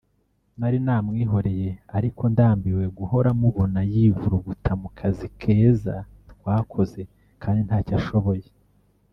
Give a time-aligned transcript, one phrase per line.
[0.59, 5.95] Nari namwihoreye ariko ndambiwe guhora mubona yivuruguta mu kazi keza
[6.31, 7.01] twakoze
[7.41, 8.47] kandi ntacyo ashoboye